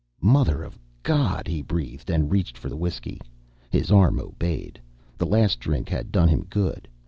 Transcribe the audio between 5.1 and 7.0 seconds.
The last drink had done him good.